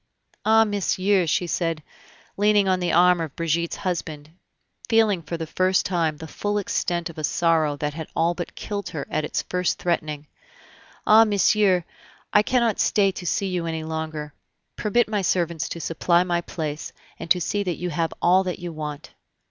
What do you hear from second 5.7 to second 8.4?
time the full extent of a sorrow that had all